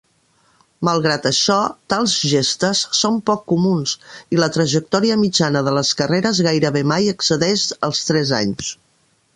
Malgrat 0.87 1.25
això, 1.29 1.57
tals 1.93 2.15
gestes 2.31 2.81
són 3.01 3.19
poc 3.31 3.43
comuns, 3.53 3.93
i 4.37 4.41
la 4.41 4.49
trajectòria 4.57 5.19
mitjana 5.27 5.63
de 5.69 5.77
les 5.79 5.93
carreres 6.01 6.43
gairebé 6.49 6.85
mai 6.95 7.13
excedeix 7.15 7.69
els 7.91 8.05
tres 8.11 8.33
anys. 8.45 8.77